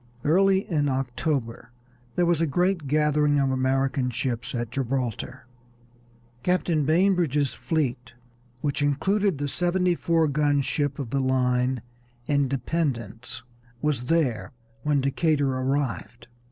[0.23, 1.71] Early in October
[2.15, 5.45] there was a great gathering of American ships at Gibraltar.
[6.41, 8.15] Captain Bainbridge's fleet,
[8.61, 11.83] which included the seventy four gun ship of the line
[12.27, 13.43] Independence,
[13.79, 16.27] was there when Decatur arrived.